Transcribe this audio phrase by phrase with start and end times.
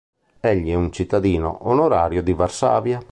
[0.39, 2.99] Egli è un cittadino onorario di Varsavia.